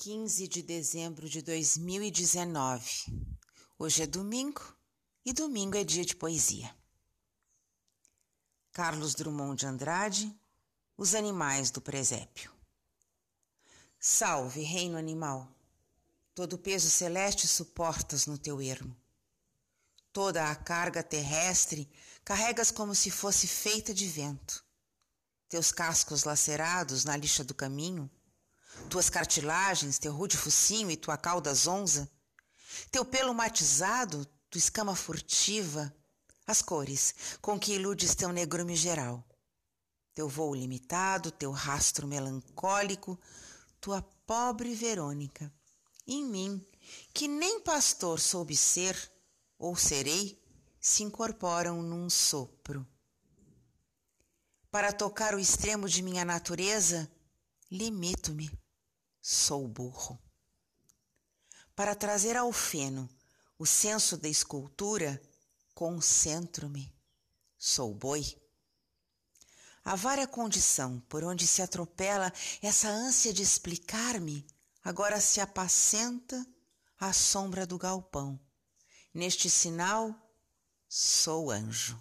[0.00, 3.06] 15 de dezembro de 2019.
[3.76, 4.62] Hoje é domingo
[5.24, 6.72] e domingo é dia de poesia.
[8.70, 10.40] Carlos Drummond de Andrade,
[10.96, 12.52] Os Animais do Presépio.
[13.98, 15.52] Salve, reino animal,
[16.32, 18.96] todo o peso celeste suportas no teu ermo.
[20.12, 21.90] Toda a carga terrestre
[22.24, 24.64] carregas como se fosse feita de vento.
[25.48, 28.08] Teus cascos lacerados na lixa do caminho
[28.88, 32.10] tuas cartilagens, teu rude focinho e tua cauda zonza,
[32.90, 35.94] teu pelo matizado, tua escama furtiva,
[36.46, 39.22] as cores com que iludes teu negrume geral,
[40.14, 43.18] teu voo limitado, teu rastro melancólico,
[43.80, 45.52] tua pobre Verônica,
[46.06, 46.66] em mim,
[47.12, 48.96] que nem pastor soube ser,
[49.58, 50.42] ou serei,
[50.80, 52.86] se incorporam num sopro.
[54.70, 57.10] Para tocar o extremo de minha natureza,
[57.70, 58.50] limito-me,
[59.30, 60.18] sou burro.
[61.76, 63.06] Para trazer ao feno
[63.58, 65.20] o senso da escultura,
[65.74, 66.90] concentro-me,
[67.58, 68.24] sou boi.
[69.84, 74.46] A vária condição por onde se atropela essa ânsia de explicar-me,
[74.82, 76.46] agora se apacenta
[76.98, 78.40] à sombra do galpão.
[79.12, 80.14] Neste sinal,
[80.88, 82.00] sou anjo.